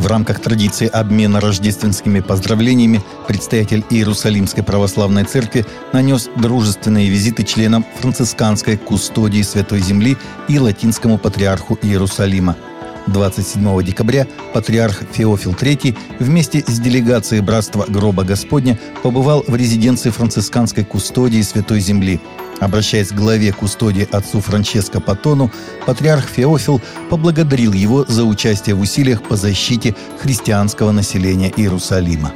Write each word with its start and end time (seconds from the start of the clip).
В 0.00 0.06
рамках 0.06 0.40
традиции 0.40 0.88
обмена 0.88 1.40
рождественскими 1.40 2.20
поздравлениями 2.20 3.02
предстоятель 3.28 3.84
Иерусалимской 3.90 4.64
православной 4.64 5.24
церкви 5.24 5.66
нанес 5.92 6.30
дружественные 6.36 7.10
визиты 7.10 7.44
членам 7.44 7.84
францисканской 8.00 8.78
кустодии 8.78 9.42
Святой 9.42 9.80
Земли 9.80 10.16
и 10.48 10.58
латинскому 10.58 11.18
патриарху 11.18 11.78
Иерусалима. 11.82 12.56
27 13.08 13.82
декабря 13.82 14.26
патриарх 14.54 15.02
Феофил 15.12 15.52
III 15.52 15.94
вместе 16.18 16.64
с 16.66 16.80
делегацией 16.80 17.42
Братства 17.42 17.84
Гроба 17.86 18.24
Господня 18.24 18.78
побывал 19.02 19.44
в 19.46 19.54
резиденции 19.54 20.08
францисканской 20.08 20.86
кустодии 20.86 21.42
Святой 21.42 21.80
Земли– 21.80 22.20
Обращаясь 22.60 23.08
к 23.08 23.14
главе 23.14 23.52
кустодии 23.52 24.06
отцу 24.12 24.40
Франческо 24.40 25.00
Патону, 25.00 25.50
патриарх 25.86 26.28
Феофил 26.28 26.80
поблагодарил 27.08 27.72
его 27.72 28.04
за 28.06 28.24
участие 28.24 28.76
в 28.76 28.80
усилиях 28.80 29.22
по 29.22 29.34
защите 29.34 29.96
христианского 30.20 30.92
населения 30.92 31.50
Иерусалима. 31.56 32.32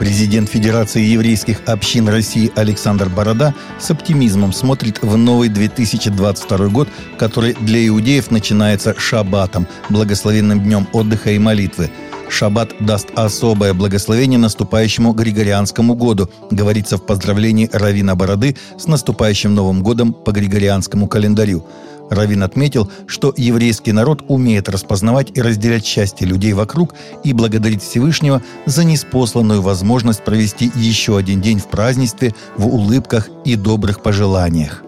Президент 0.00 0.50
Федерации 0.50 1.02
еврейских 1.02 1.62
общин 1.66 2.08
России 2.08 2.50
Александр 2.56 3.08
Борода 3.08 3.54
с 3.78 3.92
оптимизмом 3.92 4.52
смотрит 4.52 5.00
в 5.00 5.16
новый 5.16 5.48
2022 5.48 6.68
год, 6.68 6.88
который 7.16 7.54
для 7.60 7.86
иудеев 7.86 8.32
начинается 8.32 8.98
шаббатом, 8.98 9.68
благословенным 9.90 10.60
днем 10.60 10.88
отдыха 10.92 11.30
и 11.30 11.38
молитвы– 11.38 11.90
Шаббат 12.34 12.74
даст 12.80 13.10
особое 13.14 13.74
благословение 13.74 14.40
наступающему 14.40 15.12
Григорианскому 15.12 15.94
году, 15.94 16.28
говорится 16.50 16.96
в 16.96 17.06
поздравлении 17.06 17.70
Равина 17.72 18.16
Бороды 18.16 18.56
с 18.76 18.88
наступающим 18.88 19.54
Новым 19.54 19.84
годом 19.84 20.12
по 20.12 20.32
Григорианскому 20.32 21.06
календарю. 21.06 21.64
Равин 22.10 22.42
отметил, 22.42 22.90
что 23.06 23.32
еврейский 23.36 23.92
народ 23.92 24.24
умеет 24.26 24.68
распознавать 24.68 25.30
и 25.32 25.40
разделять 25.40 25.86
счастье 25.86 26.26
людей 26.26 26.54
вокруг 26.54 26.96
и 27.22 27.32
благодарит 27.32 27.84
Всевышнего 27.84 28.42
за 28.66 28.82
неспосланную 28.82 29.62
возможность 29.62 30.24
провести 30.24 30.72
еще 30.74 31.16
один 31.16 31.40
день 31.40 31.60
в 31.60 31.68
празднестве, 31.68 32.34
в 32.56 32.66
улыбках 32.66 33.28
и 33.44 33.54
добрых 33.54 34.02
пожеланиях. 34.02 34.82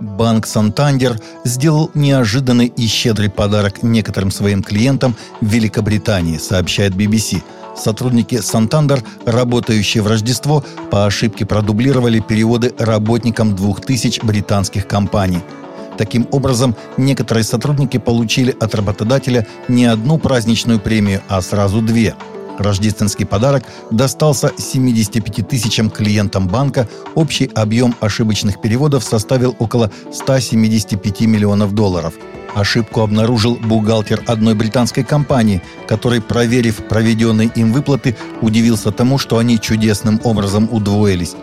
Банк 0.00 0.46
«Сантандер» 0.46 1.18
сделал 1.44 1.90
неожиданный 1.94 2.66
и 2.66 2.86
щедрый 2.86 3.30
подарок 3.30 3.82
некоторым 3.82 4.30
своим 4.30 4.62
клиентам 4.62 5.14
в 5.40 5.46
Великобритании, 5.46 6.38
сообщает 6.38 6.94
BBC. 6.94 7.42
Сотрудники 7.76 8.40
«Сантандер», 8.40 9.02
работающие 9.24 10.02
в 10.02 10.06
Рождество, 10.06 10.64
по 10.90 11.06
ошибке 11.06 11.46
продублировали 11.46 12.20
переводы 12.20 12.74
работникам 12.78 13.54
2000 13.54 14.24
британских 14.24 14.86
компаний. 14.86 15.40
Таким 15.98 16.26
образом, 16.30 16.76
некоторые 16.96 17.44
сотрудники 17.44 17.96
получили 17.96 18.54
от 18.58 18.74
работодателя 18.74 19.46
не 19.68 19.86
одну 19.86 20.18
праздничную 20.18 20.78
премию, 20.78 21.22
а 21.28 21.40
сразу 21.40 21.80
две– 21.80 22.14
Рождественский 22.58 23.26
подарок 23.26 23.64
достался 23.90 24.52
75 24.56 25.48
тысячам 25.48 25.90
клиентам 25.90 26.48
банка. 26.48 26.88
Общий 27.14 27.50
объем 27.54 27.94
ошибочных 28.00 28.60
переводов 28.60 29.04
составил 29.04 29.54
около 29.58 29.90
175 30.12 31.20
миллионов 31.22 31.74
долларов. 31.74 32.14
Ошибку 32.54 33.02
обнаружил 33.02 33.56
бухгалтер 33.56 34.22
одной 34.26 34.54
британской 34.54 35.04
компании, 35.04 35.62
который, 35.86 36.22
проверив 36.22 36.76
проведенные 36.88 37.50
им 37.54 37.72
выплаты, 37.72 38.16
удивился 38.40 38.92
тому, 38.92 39.18
что 39.18 39.36
они 39.36 39.60
чудесным 39.60 40.20
образом 40.24 40.68
удвоились. 40.72 41.34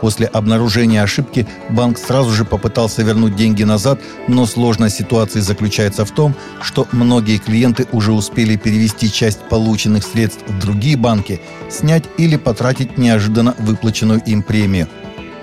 После 0.00 0.26
обнаружения 0.26 1.02
ошибки 1.02 1.46
банк 1.70 1.98
сразу 1.98 2.30
же 2.30 2.44
попытался 2.44 3.02
вернуть 3.02 3.34
деньги 3.34 3.64
назад, 3.64 4.00
но 4.28 4.46
сложность 4.46 4.96
ситуации 4.96 5.40
заключается 5.40 6.04
в 6.04 6.10
том, 6.12 6.34
что 6.62 6.86
многие 6.92 7.38
клиенты 7.38 7.86
уже 7.92 8.12
успели 8.12 8.56
перевести 8.56 9.10
часть 9.10 9.40
полученных 9.48 10.04
средств 10.04 10.42
в 10.46 10.58
другие 10.60 10.96
банки, 10.96 11.40
снять 11.68 12.04
или 12.16 12.36
потратить 12.36 12.96
неожиданно 12.96 13.54
выплаченную 13.58 14.20
им 14.24 14.42
премию. 14.42 14.88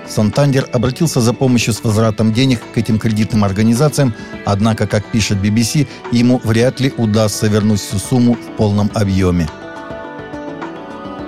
Сантандер 0.08 0.68
обратился 0.72 1.20
за 1.20 1.32
помощью 1.32 1.74
с 1.74 1.82
возвратом 1.82 2.32
денег 2.32 2.60
к 2.72 2.78
этим 2.78 2.98
кредитным 2.98 3.44
организациям, 3.44 4.14
однако, 4.44 4.86
как 4.86 5.04
пишет 5.06 5.38
BBC, 5.38 5.86
ему 6.12 6.40
вряд 6.44 6.80
ли 6.80 6.92
удастся 6.96 7.48
вернуть 7.48 7.80
всю 7.80 7.98
сумму 7.98 8.34
в 8.34 8.56
полном 8.56 8.90
объеме. 8.94 9.48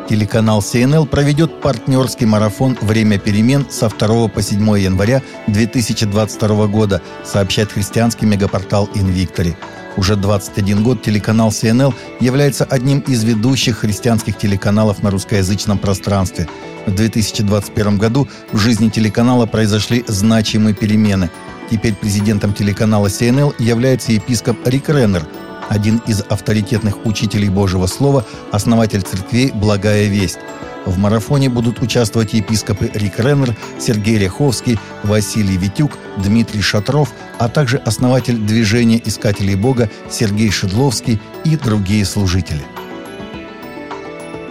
Телеканал 0.09 0.61
CNL 0.61 1.07
проведет 1.07 1.61
партнерский 1.61 2.25
марафон 2.25 2.79
«Время 2.81 3.19
перемен» 3.19 3.67
со 3.69 3.91
2 3.91 4.29
по 4.29 4.41
7 4.41 4.79
января 4.79 5.23
2022 5.49 6.67
года, 6.67 7.03
сообщает 7.25 7.73
христианский 7.73 8.25
мегапортал 8.25 8.89
«Инвиктори». 8.95 9.55
Уже 9.99 10.17
21 10.17 10.83
год 10.83 11.03
телеканал 11.03 11.51
CNL 11.51 11.93
является 12.21 12.65
одним 12.65 13.01
из 13.01 13.23
ведущих 13.23 13.79
христианских 13.79 14.39
телеканалов 14.39 15.03
на 15.03 15.11
русскоязычном 15.11 15.77
пространстве. 15.77 16.49
В 16.87 16.95
2021 16.95 17.99
году 17.99 18.29
в 18.53 18.59
жизни 18.59 18.89
телеканала 18.89 19.45
произошли 19.45 20.05
значимые 20.07 20.75
перемены. 20.75 21.29
Теперь 21.71 21.95
президентом 21.95 22.55
телеканала 22.55 23.09
CNL 23.09 23.55
является 23.59 24.13
епископ 24.13 24.57
Рик 24.67 24.89
Реннер– 24.89 25.27
один 25.69 26.01
из 26.07 26.23
авторитетных 26.23 27.07
учителей 27.07 27.49
Божьего 27.49 27.87
Слова, 27.87 28.25
основатель 28.53 29.03
церквей 29.03 29.53
«Благая 29.53 30.07
весть». 30.07 30.39
В 30.87 30.97
марафоне 30.97 31.51
будут 31.51 31.83
участвовать 31.83 32.33
епископы 32.33 32.91
Рик 32.95 33.19
Реннер, 33.19 33.55
Сергей 33.79 34.19
Ряховский, 34.19 34.79
Василий 35.03 35.59
Витюк, 35.59 35.93
Дмитрий 36.17 36.63
Шатров, 36.63 37.13
а 37.39 37.49
также 37.49 37.77
основатель 37.77 38.39
движения 38.39 39.01
Искателей 39.05 39.55
Бога 39.55 39.91
Сергей 40.11 40.51
Шедловский 40.51 41.21
и 41.45 41.57
другие 41.57 42.07
служители. 42.07 42.63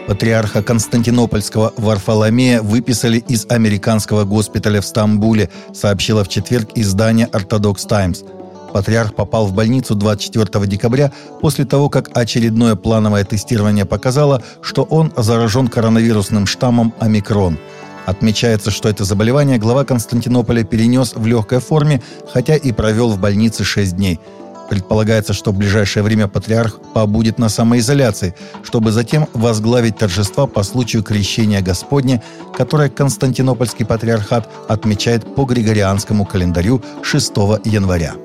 Патриарха 0.05 0.63
Константинопольского 0.63 1.73
Варфоломея 1.75 2.61
выписали 2.61 3.17
из 3.17 3.45
американского 3.49 4.23
госпиталя 4.23 4.79
в 4.79 4.85
Стамбуле, 4.85 5.49
сообщила 5.73 6.23
в 6.23 6.29
четверг 6.29 6.69
издание 6.75 7.25
«Ортодокс 7.25 7.83
Таймс». 7.85 8.21
Патриарх 8.73 9.15
попал 9.15 9.47
в 9.47 9.53
больницу 9.53 9.95
24 9.95 10.67
декабря 10.67 11.11
после 11.41 11.65
того, 11.65 11.89
как 11.89 12.15
очередное 12.15 12.75
плановое 12.75 13.23
тестирование 13.23 13.85
показало, 13.85 14.43
что 14.61 14.83
он 14.83 15.11
заражен 15.15 15.67
коронавирусным 15.67 16.45
штаммом 16.45 16.93
омикрон. 16.99 17.57
Отмечается, 18.05 18.71
что 18.71 18.87
это 18.87 19.03
заболевание 19.03 19.57
глава 19.57 19.83
Константинополя 19.83 20.63
перенес 20.63 21.13
в 21.13 21.25
легкой 21.25 21.59
форме, 21.59 22.01
хотя 22.31 22.55
и 22.55 22.71
провел 22.71 23.09
в 23.09 23.19
больнице 23.19 23.65
6 23.65 23.95
дней. 23.97 24.19
Предполагается, 24.69 25.33
что 25.33 25.51
в 25.51 25.57
ближайшее 25.57 26.03
время 26.03 26.27
патриарх 26.27 26.79
побудет 26.93 27.37
на 27.37 27.49
самоизоляции, 27.49 28.35
чтобы 28.63 28.91
затем 28.91 29.27
возглавить 29.33 29.97
торжества 29.97 30.45
по 30.45 30.63
случаю 30.63 31.03
крещения 31.03 31.61
Господня, 31.61 32.21
которое 32.55 32.89
Константинопольский 32.89 33.85
патриархат 33.85 34.49
отмечает 34.67 35.35
по 35.35 35.45
Григорианскому 35.45 36.25
календарю 36.25 36.81
6 37.01 37.31
января. 37.65 38.15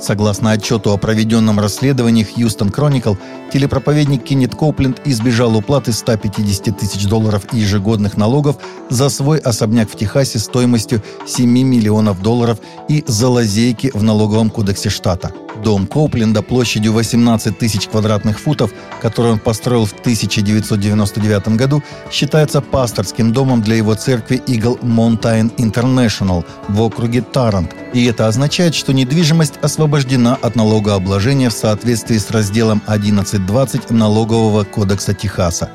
Согласно 0.00 0.52
отчету 0.52 0.92
о 0.92 0.96
проведенном 0.98 1.58
расследовании 1.58 2.24
Хьюстон 2.24 2.70
Кроникл, 2.70 3.14
телепроповедник 3.52 4.24
Кеннет 4.24 4.54
Коупленд 4.54 5.00
избежал 5.04 5.56
уплаты 5.56 5.92
150 5.92 6.78
тысяч 6.78 7.06
долларов 7.06 7.52
ежегодных 7.52 8.16
налогов 8.16 8.56
за 8.90 9.08
свой 9.08 9.38
особняк 9.38 9.90
в 9.90 9.96
Техасе 9.96 10.38
стоимостью 10.38 11.02
7 11.26 11.48
миллионов 11.50 12.22
долларов 12.22 12.58
и 12.88 13.04
за 13.06 13.28
лазейки 13.28 13.90
в 13.94 14.02
налоговом 14.02 14.50
кодексе 14.50 14.90
штата– 14.90 15.32
Дом 15.66 15.88
Коупленда 15.88 16.42
площадью 16.42 16.92
18 16.92 17.58
тысяч 17.58 17.88
квадратных 17.88 18.38
футов, 18.38 18.72
который 19.02 19.32
он 19.32 19.40
построил 19.40 19.84
в 19.84 19.92
1999 19.94 21.48
году, 21.56 21.82
считается 22.08 22.60
пасторским 22.60 23.32
домом 23.32 23.62
для 23.62 23.74
его 23.74 23.96
церкви 23.96 24.40
Eagle 24.46 24.78
Mountain 24.80 25.52
International 25.56 26.44
в 26.68 26.80
округе 26.80 27.20
Тарант. 27.20 27.74
И 27.92 28.04
это 28.04 28.28
означает, 28.28 28.76
что 28.76 28.92
недвижимость 28.92 29.54
освобождена 29.60 30.38
от 30.40 30.54
налогообложения 30.54 31.50
в 31.50 31.54
соответствии 31.54 32.18
с 32.18 32.30
разделом 32.30 32.80
11.20 32.86 33.92
Налогового 33.92 34.62
кодекса 34.62 35.14
Техаса. 35.14 35.70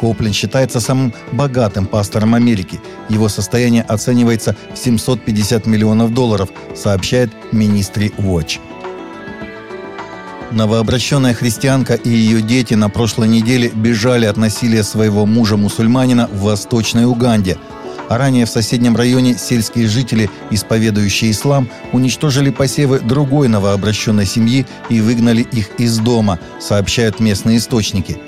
Коупленд 0.00 0.34
считается 0.34 0.80
самым 0.80 1.14
богатым 1.30 1.86
пастором 1.86 2.34
Америки. 2.34 2.80
Его 3.08 3.28
состояние 3.28 3.84
оценивается 3.84 4.56
в 4.74 4.78
750 4.78 5.66
миллионов 5.66 6.14
долларов, 6.14 6.48
сообщает 6.74 7.30
Ministry 7.52 8.12
Watch. 8.16 8.58
Новообращенная 10.50 11.32
христианка 11.32 11.94
и 11.94 12.08
ее 12.08 12.42
дети 12.42 12.74
на 12.74 12.88
прошлой 12.88 13.28
неделе 13.28 13.70
бежали 13.72 14.26
от 14.26 14.36
насилия 14.36 14.82
своего 14.82 15.24
мужа-мусульманина 15.24 16.28
в 16.32 16.40
Восточной 16.40 17.04
Уганде. 17.04 17.56
А 18.08 18.18
ранее 18.18 18.46
в 18.46 18.50
соседнем 18.50 18.96
районе 18.96 19.36
сельские 19.38 19.86
жители, 19.86 20.28
исповедующие 20.50 21.30
ислам, 21.30 21.68
уничтожили 21.92 22.50
посевы 22.50 22.98
другой 22.98 23.46
новообращенной 23.46 24.26
семьи 24.26 24.66
и 24.88 25.00
выгнали 25.00 25.42
их 25.42 25.70
из 25.78 25.98
дома, 25.98 26.40
сообщают 26.58 27.20
местные 27.20 27.58
источники. 27.58 28.18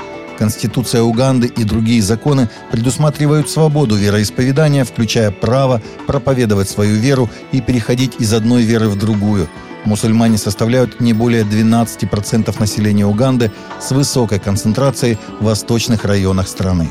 Конституция 0.43 1.03
Уганды 1.03 1.47
и 1.47 1.63
другие 1.63 2.03
законы 2.03 2.51
предусматривают 2.73 3.49
свободу 3.49 3.95
вероисповедания, 3.95 4.85
включая 4.85 5.31
право 5.31 5.81
проповедовать 6.09 6.69
свою 6.69 6.97
веру 6.97 7.31
и 7.53 7.61
переходить 7.61 8.17
из 8.19 8.33
одной 8.33 8.65
веры 8.65 8.89
в 8.89 8.99
другую– 8.99 9.49
Мусульмане 9.85 10.39
составляют 10.39 11.01
не 11.01 11.13
более 11.13 11.43
12% 11.43 12.55
населения 12.61 13.05
Уганды 13.05 13.51
с 13.81 13.91
высокой 13.91 14.39
концентрацией 14.39 15.19
в 15.41 15.45
восточных 15.45 16.05
районах 16.05 16.47
страны. 16.47 16.89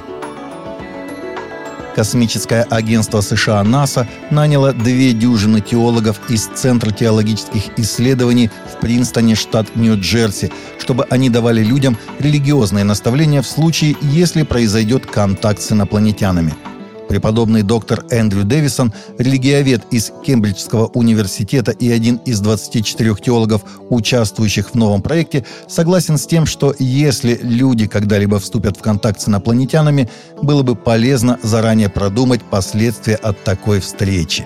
Космическое 1.95 2.63
агентство 2.63 3.21
США 3.21 3.63
НАСА 3.63 4.07
наняло 4.29 4.73
две 4.73 5.11
дюжины 5.13 5.61
теологов 5.61 6.19
из 6.29 6.45
Центра 6.47 6.91
теологических 6.91 7.77
исследований 7.77 8.49
в 8.71 8.79
Принстоне, 8.79 9.35
штат 9.35 9.75
Нью-Джерси, 9.75 10.51
чтобы 10.79 11.05
они 11.09 11.29
давали 11.29 11.63
людям 11.63 11.97
религиозные 12.19 12.85
наставления 12.85 13.41
в 13.41 13.47
случае, 13.47 13.95
если 14.01 14.43
произойдет 14.43 15.05
контакт 15.05 15.61
с 15.61 15.71
инопланетянами– 15.71 16.53
Преподобный 17.11 17.61
доктор 17.61 18.05
Эндрю 18.09 18.45
Дэвисон, 18.45 18.93
религиовед 19.17 19.83
из 19.91 20.13
Кембриджского 20.25 20.85
университета 20.93 21.71
и 21.71 21.91
один 21.91 22.21
из 22.23 22.39
24 22.39 23.15
теологов, 23.15 23.63
участвующих 23.89 24.69
в 24.69 24.75
новом 24.75 25.01
проекте, 25.01 25.45
согласен 25.67 26.17
с 26.17 26.25
тем, 26.25 26.45
что 26.45 26.73
если 26.79 27.37
люди 27.43 27.85
когда-либо 27.85 28.39
вступят 28.39 28.77
в 28.77 28.81
контакт 28.81 29.19
с 29.19 29.27
инопланетянами, 29.27 30.09
было 30.41 30.63
бы 30.63 30.77
полезно 30.77 31.37
заранее 31.43 31.89
продумать 31.89 32.43
последствия 32.43 33.15
от 33.15 33.43
такой 33.43 33.81
встречи. 33.81 34.45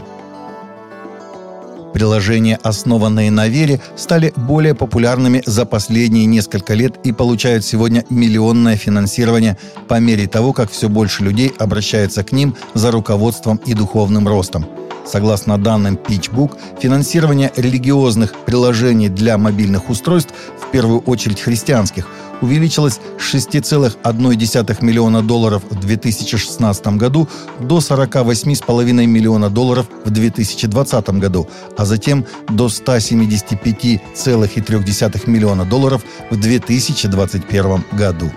Приложения, 1.96 2.60
основанные 2.62 3.32
на 3.32 3.48
вере, 3.48 3.80
стали 3.96 4.34
более 4.36 4.76
популярными 4.76 5.42
за 5.46 5.66
последние 5.66 6.26
несколько 6.26 6.74
лет 6.74 6.98
и 7.06 7.14
получают 7.14 7.64
сегодня 7.64 8.04
миллионное 8.10 8.76
финансирование 8.76 9.58
по 9.88 9.98
мере 10.02 10.28
того, 10.28 10.52
как 10.52 10.70
все 10.70 10.90
больше 10.90 11.24
людей 11.24 11.54
обращаются 11.58 12.26
к 12.26 12.34
ним 12.34 12.54
за 12.74 12.92
руководством 12.92 13.62
и 13.66 13.74
духовным 13.74 14.28
ростом. 14.28 14.66
Согласно 15.06 15.58
данным 15.58 15.96
PitchBook, 15.96 16.58
финансирование 16.82 17.54
религиозных 17.56 18.34
приложений 18.46 19.08
для 19.08 19.38
мобильных 19.38 19.90
устройств, 19.90 20.34
в 20.60 20.72
первую 20.72 21.00
очередь 21.00 21.40
христианских, 21.40 22.10
увеличилось 22.42 23.00
с 23.20 23.36
6,1 23.36 24.84
миллиона 24.84 25.22
долларов 25.22 25.64
в 25.70 25.80
2016 25.80 26.88
году 26.88 27.28
до 27.60 27.80
48,5 27.80 29.06
миллиона 29.06 29.50
долларов 29.50 29.88
в 30.06 30.10
2020 30.10 31.10
году, 31.10 31.50
а 31.78 31.86
затем 31.86 32.26
до 32.50 32.68
175,3 32.68 35.30
миллиона 35.30 35.66
долларов 35.66 36.02
в 36.30 36.40
2021 36.40 37.84
году. 37.92 38.32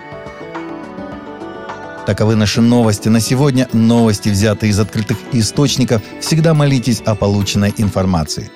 Таковы 2.05 2.35
наши 2.35 2.61
новости 2.61 3.07
на 3.07 3.19
сегодня. 3.19 3.67
Новости, 3.71 4.29
взятые 4.29 4.71
из 4.71 4.79
открытых 4.79 5.17
источников. 5.31 6.01
Всегда 6.21 6.55
молитесь 6.55 7.01
о 7.05 7.13
полученной 7.13 7.71
информации. 7.77 8.49